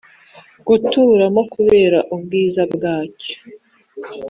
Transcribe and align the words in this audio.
guturamo 0.67 1.41
kubera 1.53 1.99
ubwiza 2.13 2.61
bwacyo. 2.73 3.35